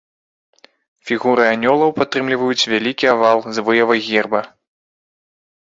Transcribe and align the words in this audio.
Фігуры 1.09 1.43
анёлаў 1.55 1.93
падтрымліваюць 1.99 2.67
вялікі 2.73 3.05
авал 3.15 3.37
з 3.59 3.67
выявай 3.69 3.99
герба. 4.09 4.41